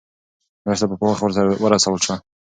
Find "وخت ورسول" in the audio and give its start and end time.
1.09-1.99